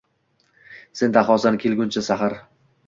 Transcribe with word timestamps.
Sen 1.01 1.15
dahosan, 1.19 1.61
kelguncha 1.67 2.07
sahar. 2.11 2.37